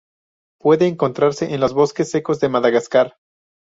[0.59, 3.17] Puede encontrarse en los bosques secos de Madagascar.